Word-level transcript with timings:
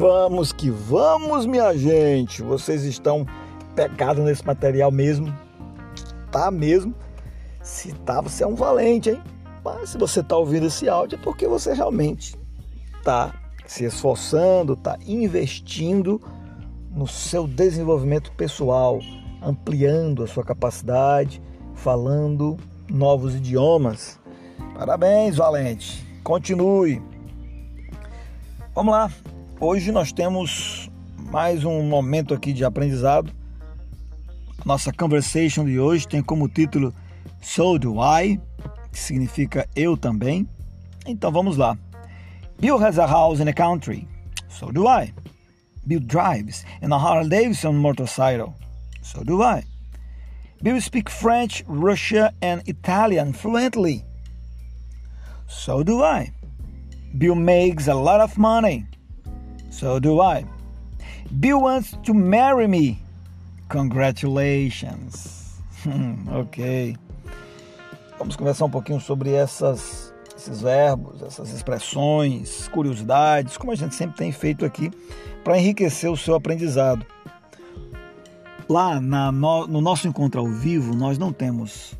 Vamos 0.00 0.50
que 0.50 0.70
vamos, 0.70 1.44
minha 1.44 1.76
gente. 1.76 2.40
Vocês 2.40 2.84
estão 2.84 3.26
pegados 3.76 4.24
nesse 4.24 4.46
material 4.46 4.90
mesmo? 4.90 5.30
Tá 6.32 6.50
mesmo? 6.50 6.94
Se 7.62 7.92
tá, 7.92 8.22
você 8.22 8.42
é 8.42 8.46
um 8.46 8.54
valente, 8.54 9.10
hein? 9.10 9.22
Mas 9.62 9.90
se 9.90 9.98
você 9.98 10.22
tá 10.22 10.38
ouvindo 10.38 10.68
esse 10.68 10.88
áudio 10.88 11.18
é 11.18 11.22
porque 11.22 11.46
você 11.46 11.74
realmente 11.74 12.34
tá 13.04 13.34
se 13.66 13.84
esforçando, 13.84 14.74
tá 14.74 14.96
investindo 15.06 16.18
no 16.90 17.06
seu 17.06 17.46
desenvolvimento 17.46 18.32
pessoal, 18.32 19.00
ampliando 19.42 20.24
a 20.24 20.26
sua 20.26 20.42
capacidade, 20.42 21.42
falando 21.74 22.56
novos 22.88 23.34
idiomas. 23.34 24.18
Parabéns, 24.78 25.36
valente. 25.36 26.02
Continue. 26.24 27.02
Vamos 28.74 28.92
lá. 28.92 29.10
Hoje 29.62 29.92
nós 29.92 30.10
temos 30.10 30.90
mais 31.30 31.64
um 31.64 31.82
momento 31.82 32.32
aqui 32.32 32.50
de 32.50 32.64
aprendizado. 32.64 33.30
Nossa 34.64 34.90
conversation 34.90 35.66
de 35.66 35.78
hoje 35.78 36.08
tem 36.08 36.22
como 36.22 36.48
título 36.48 36.94
So 37.42 37.78
Do 37.78 37.96
I, 38.00 38.40
que 38.90 38.98
significa 38.98 39.68
eu 39.76 39.98
também. 39.98 40.48
Então 41.04 41.30
vamos 41.30 41.58
lá. 41.58 41.76
Bill 42.58 42.82
has 42.82 42.98
a 42.98 43.04
house 43.04 43.38
in 43.38 43.44
the 43.44 43.52
country. 43.52 44.08
So 44.48 44.72
do 44.72 44.88
I. 44.88 45.12
Bill 45.86 46.00
drives 46.00 46.64
in 46.80 46.90
a 46.90 46.96
Harley 46.96 47.28
Davidson 47.28 47.74
motorcycle. 47.74 48.54
So 49.02 49.22
do 49.22 49.42
I. 49.42 49.62
Bill 50.62 50.80
speaks 50.80 51.12
French, 51.12 51.66
Russian, 51.68 52.30
and 52.40 52.62
Italian 52.66 53.34
fluently. 53.34 54.06
So 55.48 55.82
do 55.82 56.02
I. 56.02 56.32
Bill 57.18 57.34
makes 57.34 57.88
a 57.88 57.94
lot 57.94 58.22
of 58.22 58.38
money. 58.38 58.86
So 59.70 60.00
do 60.00 60.20
I. 60.20 60.44
Bill 61.38 61.60
wants 61.62 61.96
to 62.04 62.12
marry 62.12 62.66
me. 62.66 62.98
Congratulations. 63.68 65.62
ok. 66.28 66.96
Vamos 68.18 68.36
conversar 68.36 68.66
um 68.66 68.70
pouquinho 68.70 69.00
sobre 69.00 69.32
essas, 69.32 70.12
esses 70.36 70.60
verbos, 70.60 71.22
essas 71.22 71.52
expressões, 71.52 72.68
curiosidades, 72.68 73.56
como 73.56 73.72
a 73.72 73.74
gente 73.74 73.94
sempre 73.94 74.16
tem 74.16 74.32
feito 74.32 74.64
aqui, 74.64 74.90
para 75.42 75.56
enriquecer 75.56 76.10
o 76.10 76.16
seu 76.16 76.34
aprendizado. 76.34 77.06
Lá 78.68 79.00
na, 79.00 79.32
no, 79.32 79.66
no 79.66 79.80
nosso 79.80 80.06
encontro 80.06 80.40
ao 80.40 80.48
vivo, 80.48 80.94
nós 80.94 81.16
não 81.16 81.32
temos 81.32 81.94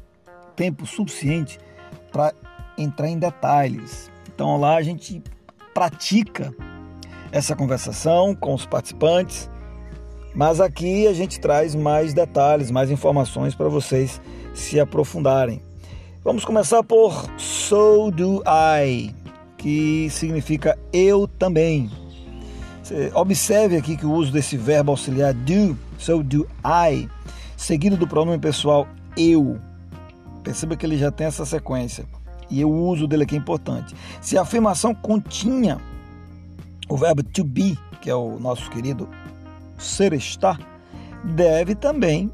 tempo 0.55 0.85
suficiente 0.85 1.59
para 2.13 2.35
entrar 2.77 3.09
em 3.09 3.19
detalhes. 3.19 4.11
Então 4.29 4.59
lá 4.59 4.77
a 4.77 4.83
gente 4.83 5.23
pratica 5.73 6.55
essa 7.33 7.55
conversação 7.55 8.35
com 8.35 8.55
os 8.55 8.67
participantes, 8.67 9.49
mas 10.35 10.61
aqui 10.61 11.07
a 11.07 11.13
gente 11.13 11.41
traz 11.41 11.75
mais 11.75 12.15
detalhes, 12.15 12.71
mais 12.71 12.91
informações 12.91 13.55
para 13.55 13.69
vocês 13.69 14.21
se 14.55 14.79
aprofundarem. 14.79 15.63
Vamos 16.23 16.45
começar 16.45 16.83
por 16.83 17.27
So 17.39 18.11
Do 18.11 18.43
I, 18.47 19.15
que 19.57 20.09
significa 20.11 20.79
eu 20.93 21.27
também. 21.27 21.91
Observe 23.15 23.77
aqui 23.77 23.97
que 23.97 24.05
o 24.05 24.13
uso 24.13 24.33
desse 24.33 24.57
verbo 24.57 24.91
auxiliar 24.91 25.33
do, 25.33 25.79
so 25.99 26.23
do 26.23 26.47
I, 26.65 27.09
seguido 27.57 27.97
do 27.97 28.07
pronome 28.07 28.39
pessoal 28.39 28.87
eu. 29.17 29.59
Perceba 30.43 30.77
que 30.77 30.85
ele 30.85 30.99
já 30.99 31.11
tem 31.11 31.27
essa 31.27 31.45
sequência 31.45 32.05
e 32.51 32.65
o 32.65 32.71
uso 32.71 33.07
dele 33.07 33.23
aqui 33.23 33.37
é 33.37 33.39
importante. 33.39 33.95
Se 34.21 34.37
a 34.37 34.43
afirmação 34.43 34.95
continha 34.95 35.79
o 36.91 36.97
verbo 36.97 37.23
to 37.23 37.45
be, 37.45 37.79
que 38.03 38.11
é 38.11 38.15
o 38.15 38.39
nosso 38.41 38.69
querido 38.69 39.09
ser 39.79 40.13
estar, 40.13 40.59
deve 41.25 41.77
também, 41.77 42.31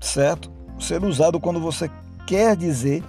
certo, 0.00 0.50
ser 0.78 1.02
usado 1.02 1.40
quando 1.40 1.60
você 1.60 1.90
quer 2.24 2.56
dizer 2.56 3.02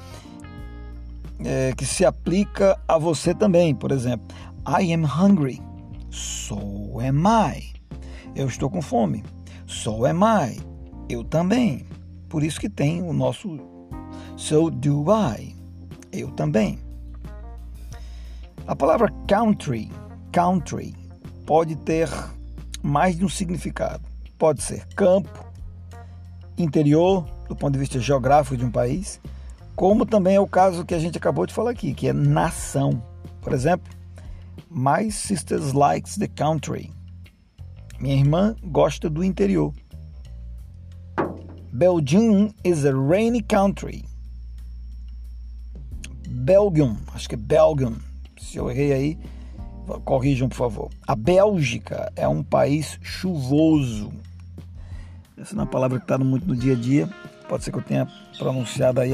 é, 1.46 1.74
que 1.78 1.86
se 1.86 2.03
aplica 2.03 2.78
a 2.88 2.97
você 2.97 3.36
também. 3.36 3.75
Por 3.75 3.91
exemplo, 3.91 4.36
I 4.68 4.91
am 4.91 5.06
hungry, 5.06 5.62
so 6.09 7.00
am 7.00 7.24
I. 7.28 7.72
Eu 8.35 8.47
estou 8.47 8.69
com 8.69 8.81
fome, 8.81 9.24
so 9.68 10.06
am 10.06 10.22
I. 10.24 10.59
Eu 11.08 11.24
também. 11.24 11.85
Por 12.28 12.44
isso 12.44 12.59
que 12.59 12.69
tem 12.69 13.03
o 13.03 13.14
nosso 13.14 13.59
so 14.35 14.72
do 14.72 15.06
I. 15.12 15.56
Eu 16.12 16.31
também. 16.31 16.80
A 18.66 18.75
palavra 18.75 19.14
country 19.28 19.91
country 20.31 20.95
pode 21.45 21.75
ter 21.75 22.09
mais 22.81 23.17
de 23.17 23.25
um 23.25 23.29
significado. 23.29 24.03
Pode 24.38 24.62
ser 24.62 24.85
campo, 24.95 25.45
interior, 26.57 27.25
do 27.47 27.56
ponto 27.56 27.73
de 27.73 27.79
vista 27.79 28.00
geográfico 28.00 28.56
de 28.56 28.66
um 28.66 28.72
país, 28.72 29.19
como 29.75 30.06
também 30.06 30.35
é 30.35 30.40
o 30.40 30.47
caso 30.47 30.85
que 30.85 30.94
a 30.94 31.00
gente 31.00 31.17
acabou 31.17 31.45
de 31.45 31.53
falar 31.53 31.72
aqui, 31.72 31.94
que 31.94 32.07
é 32.07 32.13
nação. 32.13 33.01
Por 33.41 33.53
exemplo, 33.53 33.91
My 34.69 35.09
sisters 35.09 35.73
likes 35.73 36.16
the 36.16 36.28
country. 36.28 36.91
Minha 38.00 38.17
irmã 38.17 38.56
gosta 38.63 39.09
do 39.09 39.23
interior. 39.23 39.73
Belgium 41.73 42.53
is 42.63 42.85
a 42.85 42.91
rainy 42.91 43.41
country. 43.41 44.06
Belgium, 46.28 46.97
acho 47.16 47.28
que 47.28 47.35
é 47.35 47.38
Belgium. 47.38 47.97
Se 48.38 48.57
eu 48.57 48.69
errei 48.69 48.94
aí, 48.94 49.19
corrijam 50.06 50.47
por 50.47 50.56
favor. 50.56 50.90
A 51.07 51.16
Bélgica 51.16 52.12
é 52.16 52.28
um 52.28 52.44
país 52.44 53.00
chuvoso. 53.01 54.12
Essa 55.38 55.56
não 55.56 55.62
é 55.62 55.66
uma 55.66 55.72
palavra 55.72 55.97
que 55.97 56.03
está 56.03 56.17
muito 56.17 56.47
no 56.47 56.56
dia 56.56 56.73
a 56.73 56.75
dia. 56.75 57.09
Pode 57.47 57.63
ser 57.63 57.72
que 57.72 57.78
eu 57.78 57.84
tenha 57.84 58.07
pronunciado 58.38 59.01
aí 59.01 59.12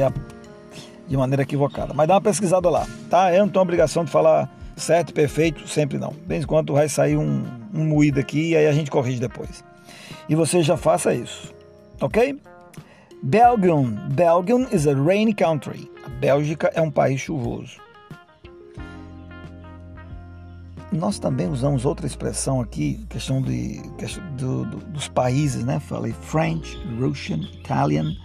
de 1.08 1.16
maneira 1.16 1.44
equivocada. 1.44 1.94
Mas 1.94 2.08
dá 2.08 2.16
uma 2.16 2.22
pesquisada 2.22 2.70
lá, 2.70 2.88
tá? 3.10 3.34
Eu 3.34 3.46
não 3.46 3.52
tenho 3.52 3.62
obrigação 3.62 4.04
de 4.04 4.12
falar 4.12 4.50
certo, 4.76 5.14
perfeito, 5.14 5.68
sempre 5.68 5.98
não. 5.98 6.10
De 6.10 6.28
vez 6.28 6.44
em 6.44 6.48
quando 6.48 6.74
vai 6.74 6.90
sair 6.90 7.18
um, 7.18 7.44
um 7.74 7.86
moído 7.86 8.20
aqui 8.20 8.52
e 8.52 8.58
aí 8.58 8.68
a 8.68 8.74
gente 8.74 8.92
corrige 8.92 9.20
depois. 9.20 9.64
E 10.28 10.36
você 10.36 10.62
já 10.62 10.76
faça 10.76 11.14
isso, 11.14 11.54
ok? 12.02 12.40
Belgium. 13.22 13.96
Belgium 14.12 14.68
is 14.72 14.88
a 14.88 14.94
rainy 14.94 15.34
country. 15.34 15.90
A 16.06 16.10
Bélgica 16.10 16.72
é 16.74 16.82
um 16.82 16.92
país 16.92 17.22
chuvoso. 17.22 17.85
Nós 20.92 21.20
também 21.20 21.50
usamos 21.50 21.86
outra 21.86 22.06
expressão 22.06 22.62
aqui, 22.62 23.06
questão, 23.10 23.42
de, 23.42 23.82
questão 23.98 24.24
do, 24.36 24.66
do, 24.66 24.78
dos 24.78 25.08
países, 25.08 25.64
né? 25.64 25.80
Falei 25.80 26.14
French, 26.14 26.78
Russian, 27.00 27.38
Italian 27.38 28.16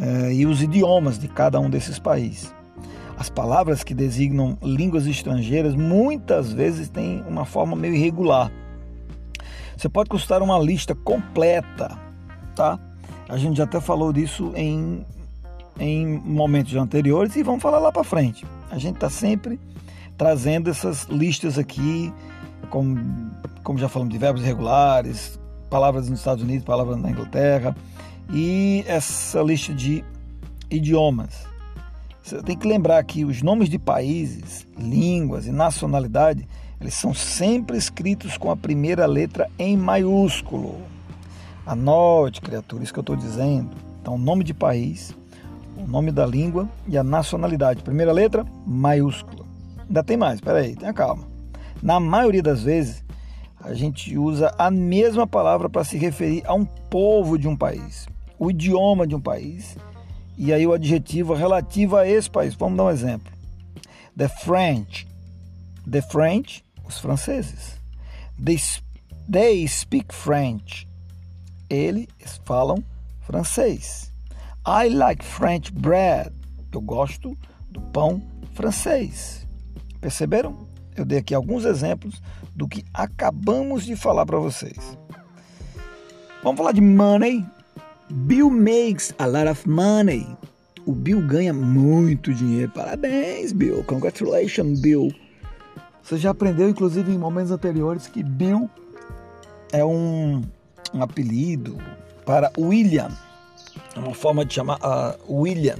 uh, 0.00 0.30
e 0.32 0.46
os 0.46 0.62
idiomas 0.62 1.18
de 1.18 1.28
cada 1.28 1.60
um 1.60 1.68
desses 1.68 1.98
países. 1.98 2.54
As 3.16 3.30
palavras 3.30 3.84
que 3.84 3.94
designam 3.94 4.58
línguas 4.62 5.06
estrangeiras 5.06 5.74
muitas 5.74 6.52
vezes 6.52 6.88
têm 6.88 7.22
uma 7.28 7.44
forma 7.44 7.76
meio 7.76 7.94
irregular. 7.94 8.50
Você 9.76 9.88
pode 9.88 10.08
consultar 10.08 10.42
uma 10.42 10.58
lista 10.58 10.94
completa, 10.94 11.96
tá? 12.56 12.78
A 13.28 13.36
gente 13.36 13.56
já 13.58 13.64
até 13.64 13.80
falou 13.80 14.12
disso 14.12 14.52
em, 14.56 15.04
em 15.78 16.06
momentos 16.06 16.74
anteriores 16.74 17.36
e 17.36 17.42
vamos 17.42 17.62
falar 17.62 17.78
lá 17.78 17.92
para 17.92 18.04
frente. 18.04 18.44
A 18.70 18.78
gente 18.78 18.96
está 18.96 19.08
sempre 19.08 19.60
trazendo 20.16 20.70
essas 20.70 21.04
listas 21.04 21.58
aqui, 21.58 22.12
como, 22.70 22.98
como 23.62 23.78
já 23.78 23.88
falamos, 23.88 24.12
de 24.12 24.18
verbos 24.18 24.42
irregulares, 24.42 25.38
palavras 25.68 26.08
nos 26.08 26.20
Estados 26.20 26.42
Unidos, 26.42 26.64
palavras 26.64 26.98
na 26.98 27.10
Inglaterra, 27.10 27.76
e 28.32 28.84
essa 28.86 29.42
lista 29.42 29.72
de 29.74 30.04
idiomas. 30.70 31.46
Você 32.22 32.42
tem 32.42 32.56
que 32.56 32.66
lembrar 32.66 33.02
que 33.04 33.24
os 33.24 33.42
nomes 33.42 33.68
de 33.68 33.78
países, 33.78 34.66
línguas 34.78 35.46
e 35.46 35.52
nacionalidade, 35.52 36.48
eles 36.80 36.94
são 36.94 37.12
sempre 37.12 37.76
escritos 37.76 38.38
com 38.38 38.50
a 38.50 38.56
primeira 38.56 39.04
letra 39.06 39.48
em 39.58 39.76
maiúsculo. 39.76 40.80
Anote, 41.66 42.40
criatura, 42.40 42.82
isso 42.82 42.92
que 42.92 42.98
eu 42.98 43.02
estou 43.02 43.16
dizendo. 43.16 43.70
Então, 44.00 44.14
o 44.14 44.18
nome 44.18 44.44
de 44.44 44.54
país, 44.54 45.14
o 45.76 45.86
nome 45.86 46.10
da 46.10 46.26
língua 46.26 46.68
e 46.86 46.96
a 46.96 47.02
nacionalidade. 47.02 47.82
Primeira 47.82 48.12
letra, 48.12 48.44
maiúscula. 48.66 49.43
Ainda 49.86 50.02
tem 50.02 50.16
mais, 50.16 50.40
peraí, 50.40 50.74
tenha 50.74 50.92
calma. 50.92 51.26
Na 51.82 52.00
maioria 52.00 52.42
das 52.42 52.62
vezes, 52.62 53.04
a 53.60 53.74
gente 53.74 54.16
usa 54.16 54.54
a 54.58 54.70
mesma 54.70 55.26
palavra 55.26 55.68
para 55.68 55.84
se 55.84 55.96
referir 55.96 56.42
a 56.46 56.54
um 56.54 56.64
povo 56.64 57.38
de 57.38 57.48
um 57.48 57.56
país, 57.56 58.06
o 58.38 58.50
idioma 58.50 59.06
de 59.06 59.14
um 59.14 59.20
país, 59.20 59.76
e 60.36 60.52
aí 60.52 60.66
o 60.66 60.72
adjetivo 60.72 61.34
relativo 61.34 61.96
a 61.96 62.06
esse 62.06 62.28
país. 62.28 62.54
Vamos 62.54 62.76
dar 62.76 62.84
um 62.84 62.90
exemplo. 62.90 63.32
The 64.16 64.28
French. 64.28 65.06
The 65.90 66.02
French, 66.02 66.64
os 66.86 66.98
franceses. 66.98 67.80
They, 68.42 68.58
they 69.30 69.66
speak 69.68 70.14
French. 70.14 70.88
Eles 71.70 72.08
falam 72.44 72.82
francês. 73.20 74.10
I 74.66 74.88
like 74.88 75.24
French 75.24 75.72
bread. 75.72 76.32
Eu 76.72 76.80
gosto 76.80 77.36
do 77.70 77.80
pão 77.80 78.20
francês. 78.54 79.43
Perceberam? 80.04 80.54
eu 80.98 81.02
dei 81.02 81.16
aqui 81.16 81.34
alguns 81.34 81.64
exemplos 81.64 82.20
do 82.54 82.68
que 82.68 82.84
acabamos 82.92 83.86
de 83.86 83.96
falar 83.96 84.26
para 84.26 84.38
vocês. 84.38 84.98
Vamos 86.42 86.58
falar 86.58 86.72
de 86.72 86.82
money. 86.82 87.42
Bill 88.10 88.50
makes 88.50 89.14
a 89.18 89.24
lot 89.24 89.48
of 89.48 89.66
money. 89.66 90.26
O 90.84 90.92
Bill 90.92 91.26
ganha 91.26 91.54
muito 91.54 92.34
dinheiro. 92.34 92.70
Parabéns, 92.72 93.50
Bill. 93.50 93.82
Congratulations, 93.84 94.78
Bill. 94.80 95.10
Você 96.02 96.18
já 96.18 96.32
aprendeu, 96.32 96.68
inclusive, 96.68 97.10
em 97.10 97.16
momentos 97.16 97.50
anteriores, 97.50 98.06
que 98.06 98.22
Bill 98.22 98.68
é 99.72 99.82
um, 99.82 100.42
um 100.92 101.02
apelido 101.02 101.78
para 102.26 102.52
William. 102.58 103.10
É 103.96 103.98
uma 103.98 104.12
forma 104.12 104.44
de 104.44 104.52
chamar 104.52 104.78
uh, 104.80 105.34
William. 105.34 105.78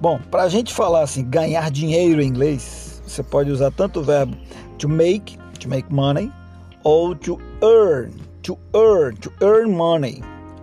Bom, 0.00 0.20
para 0.30 0.44
a 0.44 0.48
gente 0.48 0.72
falar 0.72 1.02
assim, 1.02 1.24
ganhar 1.24 1.70
dinheiro 1.72 2.22
em 2.22 2.28
inglês, 2.28 3.02
você 3.04 3.20
pode 3.20 3.50
usar 3.50 3.72
tanto 3.72 3.98
o 3.98 4.02
verbo 4.02 4.36
to 4.78 4.88
make, 4.88 5.36
to 5.58 5.68
make 5.68 5.92
money, 5.92 6.32
ou 6.84 7.16
to 7.16 7.36
earn, 7.62 8.12
to 8.42 8.56
earn, 8.74 9.16
to 9.16 9.32
earn 9.42 9.72
money, 9.72 10.22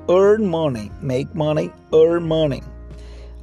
earn 0.09 0.45
money, 0.45 0.89
make 1.01 1.29
money, 1.35 1.69
earn 1.93 2.25
money. 2.25 2.63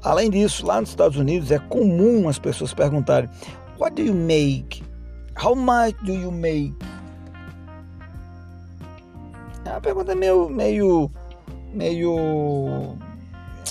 Além 0.02 0.30
disso, 0.30 0.66
lá 0.66 0.80
nos 0.80 0.90
Estados 0.90 1.18
Unidos 1.18 1.50
é 1.50 1.58
comum 1.58 2.26
as 2.26 2.38
pessoas 2.38 2.72
perguntarem 2.72 3.28
What 3.78 3.94
do 3.94 4.02
you 4.02 4.14
make? 4.14 4.82
How 5.36 5.54
much 5.54 5.94
do 6.04 6.12
you 6.12 6.32
make? 6.32 6.74
É 9.66 9.70
uma 9.70 9.80
pergunta 9.80 10.14
meio, 10.14 10.48
meio, 10.48 11.10
meio 11.72 12.96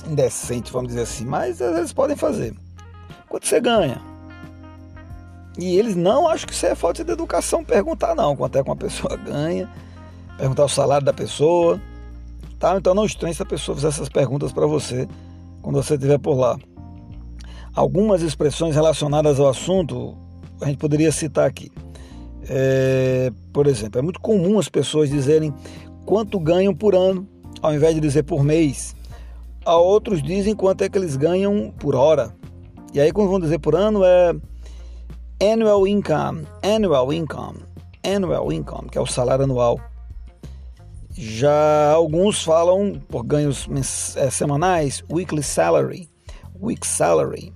indecente, 0.07 0.71
vamos 0.71 0.89
dizer 0.89 1.01
assim, 1.01 1.25
mas 1.25 1.61
às 1.61 1.75
vezes 1.75 1.93
podem 1.93 2.15
fazer. 2.15 2.53
Quanto 3.27 3.47
você 3.47 3.59
ganha? 3.59 4.01
E 5.57 5.77
eles 5.77 5.95
não 5.95 6.27
acham 6.27 6.47
que 6.47 6.53
isso 6.53 6.65
é 6.65 6.75
falta 6.75 7.03
de 7.03 7.11
educação 7.11 7.63
perguntar 7.63 8.15
não, 8.15 8.35
quanto 8.35 8.57
é 8.57 8.63
que 8.63 8.69
uma 8.69 8.75
pessoa 8.75 9.15
ganha, 9.17 9.69
perguntar 10.37 10.65
o 10.65 10.69
salário 10.69 11.05
da 11.05 11.13
pessoa, 11.13 11.79
tá? 12.57 12.75
Então 12.77 12.93
não 12.93 13.05
estranhe 13.05 13.33
se 13.33 13.43
a 13.43 13.45
pessoa 13.45 13.75
fizer 13.75 13.89
essas 13.89 14.09
perguntas 14.09 14.51
para 14.51 14.65
você 14.65 15.07
quando 15.61 15.81
você 15.81 15.95
estiver 15.95 16.17
por 16.17 16.35
lá. 16.35 16.57
Algumas 17.73 18.21
expressões 18.21 18.75
relacionadas 18.75 19.39
ao 19.39 19.47
assunto 19.47 20.17
a 20.61 20.65
gente 20.65 20.77
poderia 20.77 21.11
citar 21.11 21.47
aqui. 21.47 21.71
É, 22.47 23.31
por 23.53 23.67
exemplo, 23.67 23.99
é 23.99 24.01
muito 24.01 24.19
comum 24.19 24.59
as 24.59 24.69
pessoas 24.69 25.09
dizerem 25.09 25.53
quanto 26.05 26.39
ganham 26.39 26.73
por 26.73 26.95
ano, 26.95 27.27
ao 27.61 27.73
invés 27.73 27.95
de 27.95 28.01
dizer 28.01 28.23
por 28.23 28.43
mês. 28.43 28.95
A 29.63 29.75
outros 29.75 30.23
dizem 30.23 30.55
quanto 30.55 30.83
é 30.83 30.89
que 30.89 30.97
eles 30.97 31.15
ganham 31.15 31.71
por 31.77 31.95
hora. 31.95 32.35
E 32.93 32.99
aí, 32.99 33.11
quando 33.11 33.29
vão 33.29 33.39
dizer 33.39 33.59
por 33.59 33.75
ano, 33.75 34.03
é 34.03 34.33
annual 35.53 35.87
income, 35.87 36.47
annual 36.63 37.13
income, 37.13 37.59
annual 38.03 38.51
income, 38.51 38.89
que 38.89 38.97
é 38.97 39.01
o 39.01 39.05
salário 39.05 39.43
anual. 39.43 39.79
Já 41.11 41.91
alguns 41.91 42.43
falam 42.43 42.99
por 43.07 43.23
ganhos 43.23 43.67
é, 44.15 44.29
semanais, 44.29 45.03
weekly 45.11 45.43
salary, 45.43 46.09
week 46.59 46.85
salary. 46.85 47.53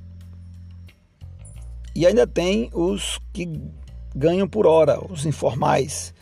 E 1.95 2.05
ainda 2.05 2.27
tem 2.27 2.69
os 2.73 3.19
que 3.33 3.49
ganham 4.15 4.47
por 4.47 4.67
hora, 4.67 4.99
os 5.11 5.25
informais, 5.25 6.13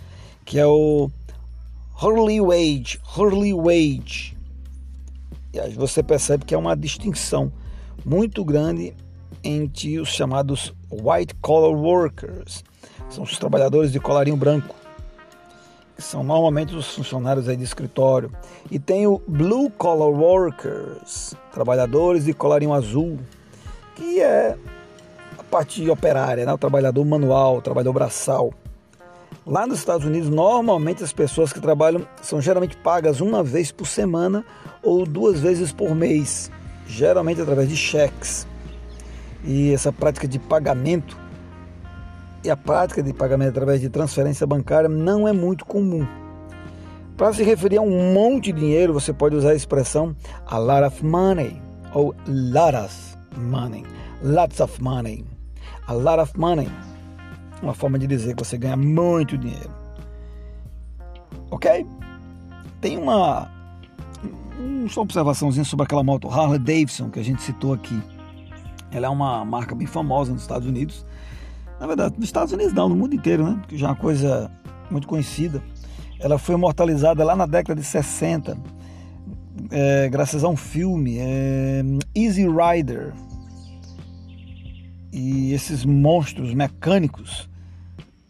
que 0.45 0.59
é 0.59 0.65
o 0.65 1.09
hourly 2.01 2.39
wage, 2.39 2.99
hourly 3.17 3.53
wage. 3.53 4.37
Você 5.75 6.01
percebe 6.01 6.45
que 6.45 6.55
é 6.55 6.57
uma 6.57 6.75
distinção 6.75 7.51
muito 8.05 8.43
grande 8.43 8.95
entre 9.43 9.99
os 9.99 10.09
chamados 10.09 10.73
white 10.91 11.35
collar 11.35 11.71
workers, 11.71 12.63
são 13.09 13.23
os 13.23 13.37
trabalhadores 13.37 13.91
de 13.91 13.99
colarinho 13.99 14.37
branco, 14.37 14.75
que 15.95 16.01
são 16.01 16.23
normalmente 16.23 16.73
os 16.75 16.95
funcionários 16.95 17.47
aí 17.47 17.55
de 17.55 17.63
escritório, 17.63 18.31
e 18.71 18.79
tem 18.79 19.05
o 19.05 19.21
blue 19.27 19.69
collar 19.69 20.09
workers, 20.09 21.35
trabalhadores 21.53 22.25
de 22.25 22.33
colarinho 22.33 22.73
azul, 22.73 23.19
que 23.95 24.21
é 24.21 24.57
parte 25.51 25.87
operária, 25.87 26.45
né? 26.45 26.53
o 26.53 26.57
trabalhador 26.57 27.05
manual, 27.05 27.57
o 27.57 27.61
trabalhador 27.61 27.93
braçal. 27.93 28.51
Lá 29.45 29.67
nos 29.67 29.79
Estados 29.79 30.05
Unidos, 30.05 30.29
normalmente 30.29 31.03
as 31.03 31.11
pessoas 31.11 31.51
que 31.51 31.59
trabalham 31.59 32.07
são 32.21 32.41
geralmente 32.41 32.77
pagas 32.77 33.19
uma 33.19 33.43
vez 33.43 33.71
por 33.71 33.85
semana 33.85 34.45
ou 34.81 35.05
duas 35.05 35.39
vezes 35.39 35.73
por 35.73 35.93
mês, 35.93 36.49
geralmente 36.87 37.41
através 37.41 37.67
de 37.67 37.75
cheques. 37.75 38.47
E 39.43 39.73
essa 39.73 39.91
prática 39.91 40.27
de 40.27 40.39
pagamento 40.39 41.17
e 42.43 42.49
a 42.49 42.55
prática 42.55 43.03
de 43.03 43.13
pagamento 43.13 43.49
através 43.49 43.81
de 43.81 43.89
transferência 43.89 44.47
bancária 44.47 44.87
não 44.87 45.27
é 45.27 45.33
muito 45.33 45.65
comum. 45.65 46.07
Para 47.17 47.33
se 47.33 47.43
referir 47.43 47.77
a 47.77 47.81
um 47.81 48.13
monte 48.13 48.51
de 48.51 48.59
dinheiro, 48.59 48.93
você 48.93 49.11
pode 49.11 49.35
usar 49.35 49.51
a 49.51 49.55
expressão 49.55 50.15
a 50.45 50.57
lot 50.57 50.83
of 50.83 51.05
money 51.05 51.61
ou 51.93 52.15
lot 52.27 52.75
of 52.75 52.93
money, 53.37 53.85
lots 54.21 54.59
of 54.61 54.81
money 54.81 55.25
a 55.87 55.93
lot 55.93 56.19
of 56.19 56.37
money. 56.37 56.69
Uma 57.63 57.73
forma 57.73 57.97
de 57.97 58.05
dizer 58.05 58.35
que 58.35 58.43
você 58.43 58.57
ganha 58.57 58.75
muito 58.75 59.37
dinheiro. 59.37 59.71
Ok? 61.49 61.87
Tem 62.81 62.97
uma, 62.97 63.49
uma 64.59 65.01
observaçãozinha 65.01 65.63
sobre 65.63 65.85
aquela 65.85 66.03
moto 66.03 66.29
Harley 66.29 66.59
Davidson 66.59 67.09
que 67.09 67.21
a 67.21 67.23
gente 67.23 67.41
citou 67.41 67.73
aqui. 67.73 67.97
Ela 68.91 69.07
é 69.07 69.09
uma 69.09 69.45
marca 69.45 69.73
bem 69.73 69.87
famosa 69.87 70.33
nos 70.33 70.41
Estados 70.41 70.67
Unidos. 70.67 71.05
Na 71.79 71.87
verdade, 71.87 72.15
nos 72.17 72.25
Estados 72.25 72.51
Unidos 72.51 72.73
não, 72.73 72.89
no 72.89 72.97
mundo 72.97 73.15
inteiro, 73.15 73.45
né? 73.45 73.61
Que 73.65 73.77
já 73.77 73.87
é 73.87 73.89
uma 73.91 73.95
coisa 73.95 74.51
muito 74.91 75.07
conhecida. 75.07 75.63
Ela 76.19 76.37
foi 76.37 76.55
imortalizada 76.55 77.23
lá 77.23 77.33
na 77.33 77.45
década 77.45 77.79
de 77.79 77.87
60, 77.87 78.57
é, 79.71 80.09
graças 80.09 80.43
a 80.43 80.49
um 80.49 80.57
filme, 80.57 81.17
é, 81.17 81.81
Easy 82.13 82.45
Rider, 82.45 83.13
e 85.13 85.53
esses 85.53 85.85
monstros 85.85 86.53
mecânicos 86.53 87.49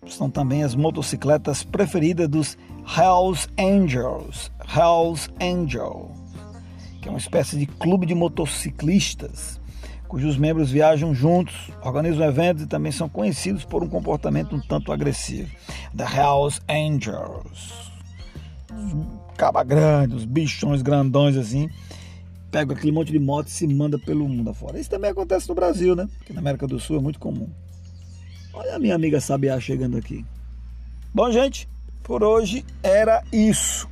são 0.08 0.30
também 0.30 0.64
as 0.64 0.76
motocicletas 0.76 1.64
preferidas 1.64 2.28
dos 2.28 2.58
Hells 2.98 3.48
Angels. 3.58 4.52
Hells 4.76 5.30
Angels, 5.42 6.12
que 7.02 7.08
é 7.08 7.12
uma 7.12 7.20
espécie 7.20 7.58
de 7.58 7.66
clube 7.66 8.06
de 8.06 8.16
motociclistas 8.16 9.62
cujos 10.14 10.38
membros 10.38 10.70
viajam 10.70 11.12
juntos, 11.16 11.72
organizam 11.82 12.24
eventos 12.28 12.62
e 12.62 12.68
também 12.68 12.92
são 12.92 13.10
conhecidos 13.10 13.66
por 13.66 13.82
um 13.82 13.90
comportamento 13.90 14.56
um 14.56 14.62
tanto 14.62 14.92
agressivo. 14.92 15.50
The 15.98 16.04
Hells 16.04 16.62
Angels. 16.70 17.92
Caba 19.36 19.64
grande, 19.64 20.14
os 20.14 20.24
bichões 20.24 20.84
grandões 20.84 21.36
assim 21.36 21.68
pega 22.52 22.76
aquele 22.76 22.92
monte 22.92 23.12
de 23.12 23.18
moto 23.18 23.48
e 23.48 23.52
se 23.52 23.66
manda 23.66 23.98
pelo 23.98 24.30
mundo 24.30 24.52
afora. 24.52 24.80
Isso 24.80 24.88
também 24.88 25.10
acontece 25.10 25.50
no 25.50 25.56
Brasil, 25.56 25.96
né? 25.96 26.08
Porque 26.20 26.32
na 26.32 26.42
América 26.42 26.68
do 26.68 26.80
Sul 26.80 26.98
é 26.98 27.02
muito 27.02 27.18
comum. 27.18 27.50
Olha 28.54 28.76
a 28.76 28.80
minha 28.80 28.96
amiga 28.96 29.20
Sabiá 29.20 29.60
chegando 29.60 29.98
aqui. 29.98 30.26
Bom, 31.14 31.32
gente, 31.32 31.68
por 32.04 32.24
hoje 32.24 32.66
era 32.82 33.24
isso. 33.32 33.90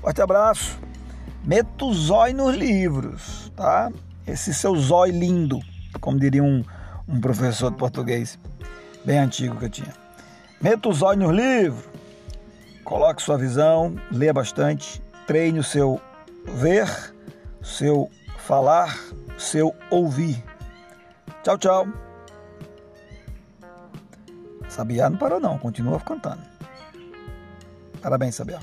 Forte 0.00 0.20
abraço. 0.20 0.78
Meta 1.44 1.84
o 1.84 1.94
zóio 1.94 2.36
nos 2.36 2.54
livros, 2.54 3.50
tá? 3.56 3.90
Esse 4.26 4.54
seu 4.54 4.76
zóio 4.76 5.12
lindo, 5.12 5.60
como 6.00 6.18
diria 6.20 6.42
um, 6.42 6.62
um 7.08 7.20
professor 7.20 7.70
de 7.70 7.76
português 7.76 8.38
bem 9.04 9.18
antigo 9.18 9.56
que 9.56 9.64
eu 9.64 9.70
tinha. 9.70 9.92
Meta 10.60 10.88
o 10.88 10.92
zóio 10.92 11.18
nos 11.18 11.32
livros. 11.32 11.84
Coloque 12.84 13.22
sua 13.22 13.38
visão, 13.38 13.96
leia 14.10 14.32
bastante, 14.32 15.02
treine 15.26 15.58
o 15.58 15.64
seu 15.64 16.00
ver 16.44 17.12
seu 17.62 18.10
falar, 18.38 18.98
seu 19.38 19.74
ouvir. 19.90 20.42
Tchau, 21.42 21.58
tchau. 21.58 22.11
Sabiá 24.72 25.10
não 25.10 25.18
parou 25.18 25.38
não, 25.38 25.58
continua 25.58 26.00
cantando. 26.00 26.40
Parabéns, 28.00 28.34
Sabiá. 28.36 28.58